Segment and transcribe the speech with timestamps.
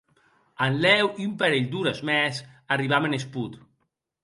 [0.67, 2.41] En lèu un parelh d'ores mès
[2.77, 3.63] arribam en Espot.